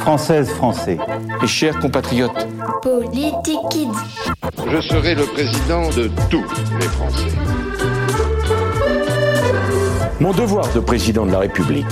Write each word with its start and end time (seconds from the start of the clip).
Françaises, 0.00 0.50
Français. 0.50 0.98
Et 1.42 1.46
chers 1.46 1.78
compatriotes. 1.78 2.30
Politique 2.82 3.58
Kids. 3.70 3.88
Je 4.70 4.80
serai 4.82 5.14
le 5.14 5.24
président 5.24 5.88
de 5.90 6.10
tous 6.28 6.44
les 6.78 6.88
Français. 6.88 7.32
Mon 10.20 10.32
devoir 10.32 10.70
de 10.74 10.80
président 10.80 11.24
de 11.24 11.32
la 11.32 11.38
République. 11.38 11.86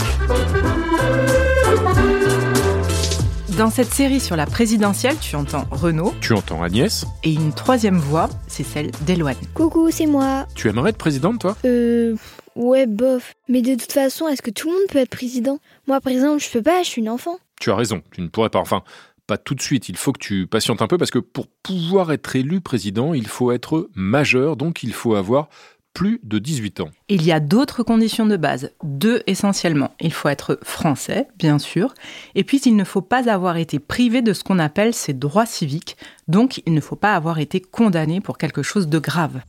Dans 3.57 3.71
cette 3.71 3.93
série 3.93 4.19
sur 4.19 4.35
la 4.35 4.46
présidentielle, 4.46 5.17
tu 5.21 5.37
entends 5.37 5.64
Renaud. 5.71 6.14
Tu 6.21 6.33
entends 6.33 6.62
Agnès. 6.62 7.07
Et 7.23 7.33
une 7.33 7.53
troisième 7.53 7.99
voix, 7.99 8.29
c'est 8.53 8.64
celle 8.64 8.91
d'Eloane. 9.07 9.37
Coucou, 9.55 9.91
c'est 9.91 10.07
moi. 10.07 10.46
Tu 10.54 10.68
aimerais 10.68 10.90
être 10.90 10.99
présidente, 10.99 11.40
toi? 11.40 11.57
Euh. 11.64 12.14
Ouais, 12.54 12.86
bof. 12.86 13.32
Mais 13.49 13.63
de 13.63 13.75
toute 13.75 13.93
façon, 13.93 14.29
est-ce 14.29 14.43
que 14.43 14.50
tout 14.50 14.68
le 14.68 14.75
monde 14.75 14.86
peut 14.90 14.99
être 14.99 15.11
président? 15.11 15.59
Moi, 15.86 16.00
par 16.03 16.13
exemple, 16.13 16.43
je 16.43 16.50
peux 16.50 16.62
pas, 16.62 16.82
je 16.82 16.89
suis 16.89 17.00
une 17.00 17.09
enfant. 17.09 17.39
Tu 17.59 17.71
as 17.71 17.76
raison, 17.76 18.03
tu 18.12 18.21
ne 18.21 18.29
pourrais 18.29 18.50
pas. 18.50 18.59
Enfin, 18.59 18.82
pas 19.26 19.39
tout 19.39 19.54
de 19.54 19.62
suite. 19.62 19.89
Il 19.89 19.96
faut 19.96 20.12
que 20.12 20.18
tu 20.18 20.46
patientes 20.46 20.82
un 20.82 20.86
peu 20.86 20.99
parce 20.99 21.11
que 21.11 21.18
pour 21.18 21.46
pouvoir 21.62 22.12
être 22.12 22.36
élu 22.36 22.61
président, 22.61 23.14
il 23.14 23.26
faut 23.26 23.53
être 23.53 23.89
majeur, 23.95 24.57
donc 24.57 24.82
il 24.82 24.93
faut 24.93 25.14
avoir 25.14 25.48
plus 25.93 26.21
de 26.23 26.39
18 26.39 26.81
ans. 26.81 26.91
Il 27.09 27.25
y 27.25 27.32
a 27.32 27.41
d'autres 27.41 27.82
conditions 27.82 28.27
de 28.27 28.37
base, 28.37 28.71
deux 28.82 29.23
essentiellement. 29.27 29.91
Il 30.01 30.13
faut 30.13 30.29
être 30.29 30.59
français, 30.63 31.29
bien 31.39 31.59
sûr, 31.59 31.95
et 32.34 32.45
puis 32.45 32.61
il 32.65 32.77
ne 32.77 32.84
faut 32.84 33.03
pas 33.03 33.31
avoir 33.31 33.56
été 33.56 33.78
privé 33.78 34.23
de 34.23 34.33
ce 34.33 34.45
qu'on 34.45 34.59
appelle 34.59 34.95
ses 34.95 35.12
droits 35.12 35.47
civiques, 35.47 35.97
donc 36.28 36.62
il 36.67 36.75
ne 36.75 36.81
faut 36.81 36.97
pas 36.97 37.15
avoir 37.15 37.39
été 37.39 37.61
condamné 37.61 38.20
pour 38.20 38.39
quelque 38.39 38.62
chose 38.62 38.89
de 38.89 38.98
grave. 38.98 39.41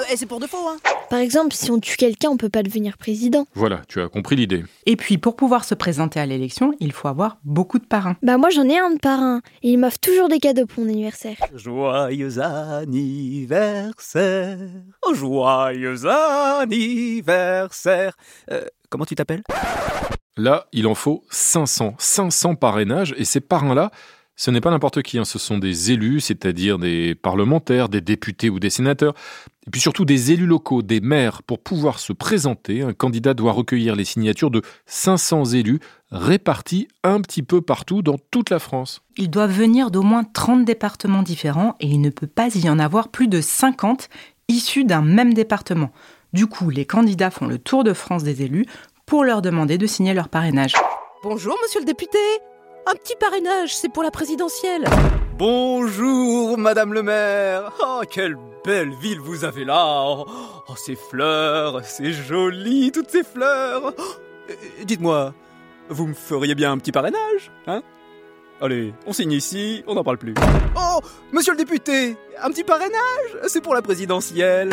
Eh, 0.00 0.12
eh, 0.12 0.16
c'est 0.16 0.26
pour 0.26 0.40
de 0.40 0.46
faux, 0.46 0.68
hein 0.68 0.76
Par 1.10 1.18
exemple, 1.18 1.54
si 1.54 1.70
on 1.70 1.78
tue 1.78 1.96
quelqu'un, 1.96 2.30
on 2.30 2.36
peut 2.36 2.48
pas 2.48 2.62
devenir 2.62 2.96
président. 2.96 3.46
Voilà, 3.54 3.82
tu 3.88 4.00
as 4.00 4.08
compris 4.08 4.36
l'idée. 4.36 4.64
Et 4.86 4.96
puis 4.96 5.18
pour 5.18 5.36
pouvoir 5.36 5.64
se 5.64 5.74
présenter 5.74 6.20
à 6.20 6.26
l'élection, 6.26 6.74
il 6.80 6.92
faut 6.92 7.08
avoir 7.08 7.38
beaucoup 7.44 7.78
de 7.78 7.84
parrains. 7.84 8.16
Bah 8.22 8.38
moi 8.38 8.50
j'en 8.50 8.68
ai 8.68 8.78
un 8.78 8.90
de 8.90 8.98
parrain, 8.98 9.40
et 9.62 9.70
il 9.70 9.78
m'offre 9.78 9.98
toujours 9.98 10.28
des 10.28 10.38
cadeaux 10.38 10.66
pour 10.66 10.84
mon 10.84 10.90
anniversaire. 10.90 11.36
Joyeux 11.54 12.40
anniversaire, 12.40 14.58
oh, 15.06 15.14
joyeux 15.14 16.06
anniversaire. 16.60 18.16
Euh, 18.50 18.64
comment 18.88 19.04
tu 19.04 19.14
t'appelles? 19.14 19.42
Là, 20.36 20.66
il 20.72 20.86
en 20.86 20.94
faut 20.94 21.24
500. 21.30 21.96
500 21.98 22.54
parrainages, 22.54 23.14
et 23.18 23.24
ces 23.24 23.40
parrains-là, 23.40 23.90
ce 24.40 24.50
n'est 24.50 24.62
pas 24.62 24.70
n'importe 24.70 25.02
qui, 25.02 25.18
hein. 25.18 25.26
ce 25.26 25.38
sont 25.38 25.58
des 25.58 25.92
élus, 25.92 26.20
c'est-à-dire 26.20 26.78
des 26.78 27.14
parlementaires, 27.14 27.90
des 27.90 28.00
députés 28.00 28.48
ou 28.48 28.58
des 28.58 28.70
sénateurs, 28.70 29.12
et 29.66 29.70
puis 29.70 29.82
surtout 29.82 30.06
des 30.06 30.32
élus 30.32 30.46
locaux, 30.46 30.80
des 30.80 31.02
maires. 31.02 31.42
Pour 31.42 31.58
pouvoir 31.58 31.98
se 31.98 32.14
présenter, 32.14 32.80
un 32.80 32.94
candidat 32.94 33.34
doit 33.34 33.52
recueillir 33.52 33.96
les 33.96 34.06
signatures 34.06 34.50
de 34.50 34.62
500 34.86 35.44
élus 35.52 35.78
répartis 36.10 36.88
un 37.04 37.20
petit 37.20 37.42
peu 37.42 37.60
partout 37.60 38.00
dans 38.00 38.16
toute 38.30 38.48
la 38.48 38.60
France. 38.60 39.02
Ils 39.18 39.28
doivent 39.28 39.52
venir 39.52 39.90
d'au 39.90 40.02
moins 40.02 40.24
30 40.24 40.64
départements 40.64 41.22
différents 41.22 41.76
et 41.78 41.88
il 41.88 42.00
ne 42.00 42.08
peut 42.08 42.26
pas 42.26 42.48
y 42.56 42.70
en 42.70 42.78
avoir 42.78 43.08
plus 43.08 43.28
de 43.28 43.42
50 43.42 44.08
issus 44.48 44.84
d'un 44.84 45.02
même 45.02 45.34
département. 45.34 45.90
Du 46.32 46.46
coup, 46.46 46.70
les 46.70 46.86
candidats 46.86 47.30
font 47.30 47.46
le 47.46 47.58
tour 47.58 47.84
de 47.84 47.92
France 47.92 48.24
des 48.24 48.40
élus 48.42 48.64
pour 49.04 49.22
leur 49.22 49.42
demander 49.42 49.76
de 49.76 49.86
signer 49.86 50.14
leur 50.14 50.30
parrainage. 50.30 50.72
Bonjour, 51.22 51.58
monsieur 51.62 51.80
le 51.80 51.86
député 51.86 52.18
Un 52.86 52.94
petit 52.94 53.14
parrainage, 53.18 53.76
c'est 53.76 53.88
pour 53.88 54.02
la 54.02 54.10
présidentielle 54.10 54.84
Bonjour, 55.38 56.58
madame 56.58 56.92
le 56.92 57.02
maire. 57.02 57.72
Oh, 57.82 58.02
quelle 58.10 58.36
belle 58.64 58.90
ville 59.00 59.20
vous 59.20 59.44
avez 59.44 59.64
là. 59.64 60.04
Oh, 60.06 60.26
oh, 60.68 60.74
ces 60.76 60.96
fleurs, 60.96 61.84
c'est 61.84 62.12
joli, 62.12 62.92
toutes 62.92 63.10
ces 63.10 63.22
fleurs. 63.22 63.94
Oh, 63.96 64.02
euh, 64.50 64.54
Dites-moi, 64.84 65.32
vous 65.88 66.06
me 66.08 66.14
feriez 66.14 66.54
bien 66.54 66.72
un 66.72 66.78
petit 66.78 66.92
parrainage, 66.92 67.50
hein? 67.66 67.82
Allez, 68.60 68.92
on 69.06 69.14
signe 69.14 69.32
ici, 69.32 69.82
on 69.86 69.94
n'en 69.94 70.04
parle 70.04 70.18
plus. 70.18 70.34
Oh, 70.76 71.00
monsieur 71.32 71.52
le 71.52 71.58
député, 71.58 72.16
un 72.42 72.50
petit 72.50 72.64
parrainage, 72.64 73.38
c'est 73.46 73.62
pour 73.62 73.74
la 73.74 73.80
présidentielle. 73.80 74.70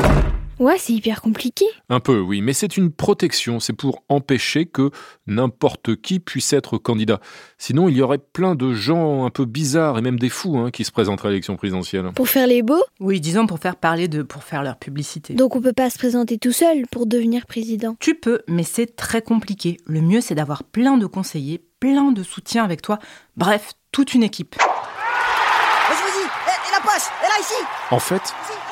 Ouais, 0.60 0.78
c'est 0.80 0.94
hyper 0.94 1.22
compliqué. 1.22 1.66
Un 1.90 2.00
peu, 2.00 2.20
oui, 2.20 2.42
mais 2.42 2.54
c'est 2.54 2.78
une 2.78 2.92
protection, 2.92 3.60
c'est 3.60 3.74
pour 3.74 4.04
empêcher 4.10 4.66
que 4.66 4.90
n'importe 5.28 5.96
qui 6.02 6.20
puisse 6.20 6.52
être 6.52 6.80
candidat. 6.80 7.20
Sinon, 7.60 7.90
il 7.90 7.98
y 7.98 8.02
aurait 8.02 8.18
plein 8.18 8.56
de 8.56 8.74
gens 8.74 9.26
un 9.26 9.30
peu 9.30 9.46
bizarres 9.46 10.00
et 10.00 10.02
même 10.02 10.18
des 10.18 10.30
fous 10.30 10.58
hein, 10.58 10.72
qui 10.72 10.84
se 10.84 10.92
présenteraient 10.92 11.28
à 11.28 11.32
l'élection 11.32 11.58
présidentielle. 11.58 12.12
Pour 12.16 12.28
faire 12.28 12.48
les 12.48 12.64
beaux? 12.64 12.84
Oui, 13.00 13.22
disons 13.22 13.46
pour 13.46 13.60
faire 13.60 13.76
parler 13.76 14.08
de, 14.08 14.24
pour 14.24 14.44
faire 14.44 14.64
leur 14.64 14.78
publicité. 14.78 15.36
Donc 15.36 15.56
on 15.56 15.62
peut 15.62 15.74
pas 15.74 15.92
se 15.92 16.00
présenter 16.00 16.40
tout 16.40 16.54
seul 16.54 16.88
pour 16.92 17.06
devenir 17.06 17.46
président? 17.46 17.96
Tu 18.00 18.16
peux, 18.16 18.42
mais 18.48 18.64
c'est 18.64 18.96
très 18.96 19.22
compliqué. 19.22 19.78
Le 19.86 20.02
mieux, 20.02 20.22
c'est 20.22 20.34
d'avoir 20.34 20.64
plein 20.64 20.98
de 20.98 21.06
conseillers, 21.06 21.62
plein 21.80 22.12
de 22.12 22.24
soutien 22.24 22.64
avec 22.64 22.82
toi. 22.82 22.98
Bref, 23.36 23.74
toute 23.92 24.16
une 24.16 24.24
équipe. 24.24 24.56
Vas-y, 24.58 26.02
vas-y, 26.02 26.24
et, 26.24 26.67
et 26.67 26.67
la 26.78 26.92
passe, 26.92 27.12
et 27.24 27.28
là, 27.28 27.40
ici 27.40 27.54
En 27.92 28.00
fait, 28.00 28.22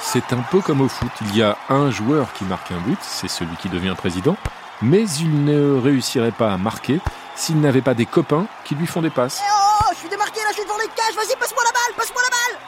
c'est 0.01 0.33
un 0.33 0.41
peu 0.51 0.61
comme 0.61 0.81
au 0.81 0.87
foot. 0.87 1.11
Il 1.21 1.35
y 1.35 1.41
a 1.41 1.57
un 1.69 1.89
joueur 1.91 2.33
qui 2.33 2.43
marque 2.43 2.71
un 2.71 2.79
but, 2.79 2.99
c'est 3.01 3.27
celui 3.27 3.55
qui 3.57 3.69
devient 3.69 3.95
président, 3.97 4.35
mais 4.81 5.03
il 5.19 5.45
ne 5.45 5.79
réussirait 5.79 6.31
pas 6.31 6.53
à 6.53 6.57
marquer 6.57 6.99
s'il 7.35 7.59
n'avait 7.59 7.81
pas 7.81 7.93
des 7.93 8.05
copains 8.05 8.47
qui 8.63 8.75
lui 8.75 8.87
font 8.87 9.01
des 9.01 9.09
passes. 9.09 9.41
Eh 9.43 9.49
oh, 9.51 9.89
je 9.93 9.99
suis 9.99 10.09
démarqué, 10.09 10.39
là, 10.39 10.47
je 10.49 10.55
suis 10.55 10.63
devant 10.63 10.77
les 10.77 10.87
cages, 10.87 11.15
vas-y, 11.15 11.37
passe-moi 11.39 11.63
la 11.63 11.71
balle, 11.71 11.97
passe-moi 11.97 12.21
la 12.21 12.29
balle 12.29 12.61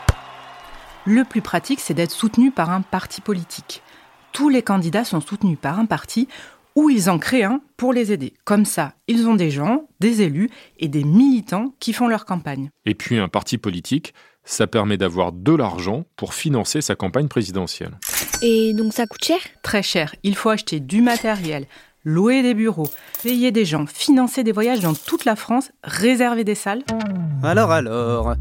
Le 1.06 1.24
plus 1.24 1.42
pratique, 1.42 1.80
c'est 1.80 1.94
d'être 1.94 2.12
soutenu 2.12 2.52
par 2.52 2.70
un 2.70 2.82
parti 2.82 3.22
politique. 3.22 3.82
Tous 4.32 4.50
les 4.50 4.62
candidats 4.62 5.06
sont 5.06 5.22
soutenus 5.22 5.58
par 5.60 5.80
un 5.80 5.86
parti 5.86 6.28
ou 6.76 6.92
ils 6.92 7.10
en 7.10 7.18
créent 7.18 7.44
un 7.44 7.60
pour 7.76 7.92
les 7.92 8.12
aider. 8.12 8.34
Comme 8.44 8.64
ça, 8.64 8.94
ils 9.08 9.28
ont 9.28 9.34
des 9.34 9.50
gens, 9.50 9.88
des 10.00 10.22
élus 10.22 10.52
et 10.78 10.88
des 10.88 11.04
militants 11.04 11.74
qui 11.80 11.92
font 11.92 12.08
leur 12.08 12.24
campagne. 12.26 12.70
Et 12.86 12.94
puis 12.94 13.18
un 13.18 13.30
parti 13.30 13.58
politique, 13.58 14.14
ça 14.48 14.66
permet 14.66 14.98
d'avoir 14.98 15.34
de 15.34 15.54
l'argent 15.54 16.06
pour 16.16 16.34
financer 16.34 16.82
sa 16.82 16.96
campagne 16.96 17.28
présidentielle. 17.28 18.00
Et 18.42 18.74
donc 18.74 18.94
ça 18.94 19.06
coûte 19.06 19.24
cher? 19.24 19.40
Très 19.62 19.84
cher. 19.84 20.16
Il 20.24 20.36
faut 20.36 20.50
acheter 20.50 20.80
du 20.80 21.02
matériel, 21.02 21.66
louer 22.06 22.42
des 22.42 22.54
bureaux, 22.54 22.90
payer 23.22 23.52
des 23.52 23.66
gens, 23.66 23.86
financer 23.86 24.44
des 24.44 24.54
voyages 24.54 24.80
dans 24.80 24.94
toute 24.94 25.26
la 25.26 25.36
France, 25.36 25.72
réserver 25.84 26.46
des 26.46 26.56
salles. 26.56 26.84
Alors, 27.44 27.72
alors, 27.72 28.36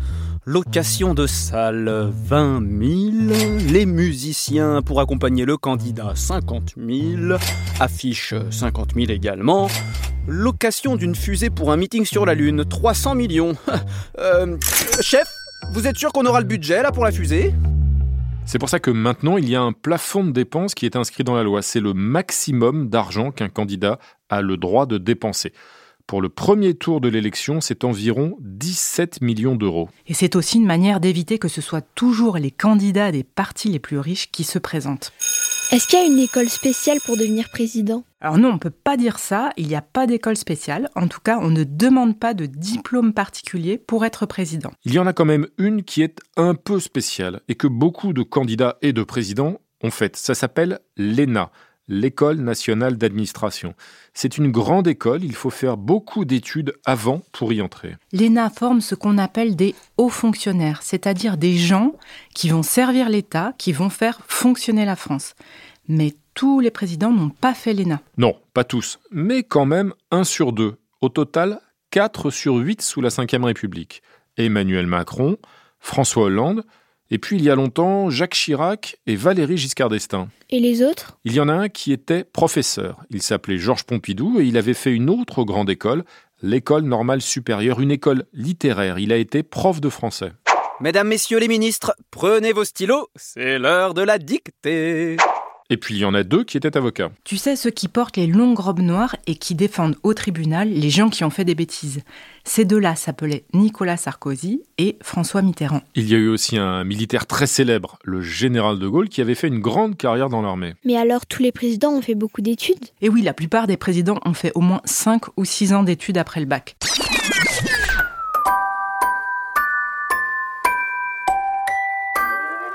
location 0.45 1.13
de 1.13 1.27
salle 1.27 2.11
20 2.13 2.61
000, 2.61 3.69
les 3.69 3.85
musiciens 3.85 4.83
pour 4.83 5.01
accompagner 5.01 5.45
le 5.45 5.57
candidat 5.57 6.13
50 6.15 6.75
000, 6.77 7.39
affiche 7.81 8.33
50 8.51 8.95
000 8.95 9.11
également, 9.11 9.69
location 10.29 10.95
d'une 10.95 11.17
fusée 11.17 11.51
pour 11.51 11.73
un 11.73 11.77
meeting 11.77 12.05
sur 12.05 12.27
la 12.27 12.35
Lune 12.35 12.65
300 12.65 13.17
millions. 13.17 13.57
Euh, 14.19 14.57
chef, 15.03 15.29
vous 15.73 15.87
êtes 15.87 15.97
sûr 15.97 16.13
qu'on 16.13 16.25
aura 16.27 16.41
le 16.41 16.47
budget 16.47 16.83
là 16.83 16.93
pour 16.93 17.05
la 17.05 17.13
fusée? 17.13 17.55
C'est 18.45 18.59
pour 18.59 18.69
ça 18.69 18.79
que 18.79 18.91
maintenant, 18.91 19.39
il 19.39 19.49
y 19.49 19.57
a 19.57 19.61
un 19.61 19.73
plafond 19.73 20.25
de 20.25 20.31
dépenses 20.31 20.75
qui 20.75 20.87
est 20.87 20.97
inscrit 20.97 21.25
dans 21.25 21.35
la 21.35 21.43
loi. 21.43 21.63
C'est 21.63 21.81
le 21.81 21.95
maximum 21.95 22.89
d'argent 22.89 23.33
qu'un 23.33 23.49
candidat 23.49 23.99
a 24.29 24.41
le 24.41 24.57
droit 24.57 24.87
de 24.87 24.99
dépenser. 24.99 25.53
Pour 26.07 26.23
le 26.23 26.29
premier 26.29 26.75
tour 26.75 27.01
de 27.01 27.09
l'élection, 27.09 27.61
c'est 27.61 27.83
environ 27.83 28.37
17 28.41 29.21
millions 29.23 29.57
d'euros. 29.57 29.89
Et 30.07 30.15
c'est 30.15 30.37
aussi 30.37 30.59
une 30.59 30.67
manière 30.67 31.01
d'éviter 31.01 31.41
que 31.41 31.49
ce 31.49 31.61
soit 31.61 31.85
toujours 31.97 32.39
les 32.39 32.53
candidats 32.53 33.11
des 33.11 33.25
partis 33.25 33.69
les 33.69 33.81
plus 33.81 33.99
riches 33.99 34.31
qui 34.31 34.45
se 34.45 34.61
présentent. 34.61 35.13
Est-ce 35.73 35.89
qu'il 35.89 35.99
y 35.99 36.03
a 36.03 36.07
une 36.07 36.21
école 36.21 36.49
spéciale 36.49 36.99
pour 37.05 37.17
devenir 37.17 37.49
président? 37.51 38.05
Alors 38.21 38.39
non, 38.39 38.51
on 38.51 38.55
ne 38.55 38.59
peut 38.59 38.71
pas 38.71 38.97
dire 38.97 39.19
ça, 39.19 39.51
il 39.57 39.67
n'y 39.67 39.75
a 39.75 39.83
pas 39.83 40.07
d'école 40.07 40.37
spéciale. 40.37 40.89
En 40.95 41.09
tout 41.09 41.19
cas, 41.21 41.41
on 41.43 41.51
ne 41.51 41.65
demande 41.65 42.21
pas 42.21 42.35
de 42.35 42.47
diplôme 42.47 43.13
particulier 43.13 43.77
pour 43.77 44.05
être 44.05 44.27
président. 44.27 44.71
Il 44.85 44.95
y 44.95 45.01
en 45.01 45.09
a 45.09 45.13
quand 45.13 45.25
même 45.25 45.49
une 45.59 45.83
qui 45.83 46.03
est 46.03 46.21
un 46.37 46.55
peu 46.55 46.79
spéciale 46.79 47.41
et 47.49 47.57
que 47.57 47.67
beaucoup 47.67 48.13
de 48.13 48.23
candidats 48.23 48.79
et 48.81 48.93
de 48.93 49.03
présidents 49.03 49.61
ont 49.83 49.91
faite. 49.91 50.17
Ça 50.17 50.37
s'appelle 50.37 50.79
l'ENA, 50.97 51.51
l'École 51.89 52.39
nationale 52.39 52.97
d'administration. 52.97 53.75
C'est 54.15 54.39
une 54.39 54.51
grande 54.51 54.89
école, 54.89 55.25
il 55.25 55.35
faut 55.35 55.51
faire 55.51 55.77
beaucoup 55.77 56.25
d'études 56.25 56.75
avant 56.85 57.23
pour 57.33 57.53
y 57.53 57.63
entrer. 57.63 57.97
L'ENA 58.13 58.51
forme 58.51 58.81
ce 58.81 58.95
qu'on 58.95 59.19
appelle 59.19 59.57
des 59.57 59.75
hauts 59.97 60.09
fonctionnaires, 60.09 60.83
c'est-à-dire 60.83 61.37
des 61.37 61.57
gens 61.57 61.93
qui 62.35 62.49
vont 62.49 62.63
servir 62.63 63.09
l'État, 63.09 63.53
qui 63.59 63.73
vont 63.73 63.91
faire 63.91 64.21
fonctionner 64.27 64.85
la 64.85 64.97
France. 64.97 65.35
Mais 65.89 66.15
tous 66.35 66.61
les 66.61 66.71
présidents 66.71 67.13
n'ont 67.13 67.31
pas 67.31 67.55
fait 67.55 67.73
l'ENA. 67.73 68.01
Non, 68.19 68.37
pas 68.53 68.65
tous, 68.65 68.99
mais 69.11 69.43
quand 69.43 69.67
même 69.67 69.93
un 70.11 70.25
sur 70.25 70.53
deux. 70.53 70.77
Au 71.01 71.09
total, 71.09 71.61
4 71.91 72.31
sur 72.31 72.57
8 72.57 72.83
sous 72.83 73.01
la 73.01 73.11
Ve 73.11 73.45
République. 73.45 74.03
Emmanuel 74.37 74.87
Macron, 74.87 75.37
François 75.79 76.25
Hollande, 76.25 76.65
et 77.11 77.19
puis 77.19 77.37
il 77.37 77.43
y 77.43 77.51
a 77.51 77.55
longtemps, 77.55 78.11
Jacques 78.11 78.35
Chirac 78.35 78.97
et 79.07 79.17
Valéry 79.17 79.57
Giscard 79.57 79.89
d'Estaing. 79.89 80.29
Et 80.51 80.61
les 80.61 80.83
autres? 80.83 81.19
Il 81.25 81.35
y 81.35 81.41
en 81.41 81.49
a 81.49 81.53
un 81.53 81.69
qui 81.69 81.93
était 81.93 82.25
professeur. 82.25 83.01
Il 83.11 83.23
s'appelait 83.23 83.59
Georges 83.59 83.85
Pompidou 83.85 84.41
et 84.41 84.45
il 84.45 84.57
avait 84.57 84.75
fait 84.75 84.93
une 84.93 85.11
autre 85.11 85.45
grande 85.45 85.71
école, 85.71 86.05
l'école 86.43 86.83
normale 86.83 87.23
supérieure, 87.23 87.81
une 87.81 87.91
école 87.91 88.25
littéraire. 88.33 88.99
Il 88.99 89.13
a 89.13 89.17
été 89.17 89.43
prof 89.43 89.81
de 89.81 89.89
français. 89.89 90.33
Mesdames, 90.81 91.09
messieurs 91.09 91.39
les 91.39 91.49
ministres, 91.49 91.95
prenez 92.11 92.53
vos 92.53 92.65
stylos, 92.65 93.09
c'est 93.17 93.59
l'heure 93.59 93.95
de 93.95 94.03
la 94.03 94.19
dictée. 94.19 95.17
Et 95.69 95.77
puis 95.77 95.95
il 95.95 95.99
y 96.01 96.05
en 96.05 96.15
a 96.15 96.23
deux 96.23 96.45
qui 96.45 96.57
étaient 96.57 96.77
avocats. 96.77 97.11
Tu 97.25 97.37
sais, 97.37 97.57
ceux 97.57 97.71
qui 97.71 97.89
portent 97.89 98.17
les 98.17 98.27
longues 98.27 98.59
robes 98.59 98.81
noires 98.81 99.17
et 99.27 99.35
qui 99.35 99.55
défendent 99.55 99.97
au 100.03 100.15
tribunal 100.15 100.69
les 100.71 100.91
gens 100.91 101.09
qui 101.09 101.25
ont 101.25 101.31
fait 101.31 101.45
des 101.45 101.55
bêtises. 101.55 102.03
Ces 102.45 102.65
deux-là 102.65 102.95
s'appelaient 102.95 103.45
Nicolas 103.53 103.97
Sarkozy 103.97 104.63
et 104.79 104.97
François 105.03 105.43
Mitterrand. 105.43 105.83
Il 105.97 106.09
y 106.09 106.15
a 106.15 106.19
eu 106.19 106.29
aussi 106.29 106.57
un 106.57 106.85
militaire 106.85 107.27
très 107.27 107.49
célèbre, 107.49 107.99
le 108.05 108.21
général 108.21 108.79
de 108.79 108.87
Gaulle, 108.87 109.09
qui 109.09 109.21
avait 109.21 109.35
fait 109.35 109.49
une 109.49 109.59
grande 109.59 109.97
carrière 109.97 110.29
dans 110.29 110.43
l'armée. 110.43 110.75
Mais 110.85 110.97
alors, 110.97 111.27
tous 111.27 111.43
les 111.43 111.51
présidents 111.51 111.93
ont 111.93 112.03
fait 112.03 112.15
beaucoup 112.15 112.43
d'études? 112.43 112.87
Et 113.03 113.09
oui, 113.09 113.23
la 113.23 113.35
plupart 113.35 113.67
des 113.67 113.77
présidents 113.77 114.21
ont 114.25 114.35
fait 114.35 114.53
au 114.55 114.61
moins 114.61 114.81
5 114.85 115.23
ou 115.37 115.45
6 115.45 115.73
ans 115.75 115.83
d'études 115.83 116.19
après 116.19 116.39
le 116.39 116.47
bac. 116.47 116.77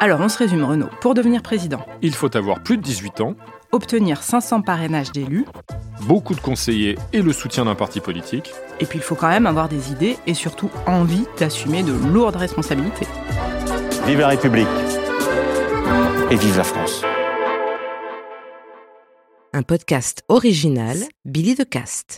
Alors, 0.04 0.20
on 0.20 0.30
se 0.30 0.38
résume, 0.40 0.64
Renaud. 0.64 0.90
Pour 1.00 1.14
devenir 1.14 1.44
président, 1.44 1.86
Il 2.02 2.16
faut 2.16 2.36
avoir 2.36 2.64
plus 2.64 2.76
de 2.76 2.82
18 2.82 3.22
ans, 3.22 3.36
obtenir 3.72 4.24
500 4.24 4.64
parrainages 4.64 5.12
d'élus, 5.12 5.46
beaucoup 6.08 6.34
de 6.34 6.42
conseillers 6.42 6.98
et 7.14 7.22
le 7.22 7.32
soutien 7.32 7.66
d'un 7.66 7.76
parti 7.76 8.00
politique. 8.00 8.52
et 8.80 8.86
puis 8.88 8.98
il 8.98 9.04
faut 9.04 9.14
quand 9.14 9.30
même 9.30 9.46
avoir 9.46 9.70
des 9.70 9.92
idées 9.92 10.18
et 10.26 10.34
surtout 10.34 10.72
envie 10.88 11.28
d'assumer 11.38 11.84
de 11.84 11.92
lourdes 11.92 12.36
responsabilités. 12.36 13.06
Vive 14.08 14.22
la 14.22 14.30
République 14.30 14.68
et 16.32 16.36
vive 16.36 16.58
la 16.58 16.64
France. 16.64 17.04
Un 19.54 19.62
podcast 19.62 20.24
original, 20.30 20.98
Billy 21.26 21.54
de 21.54 21.64
Cast. 21.64 22.18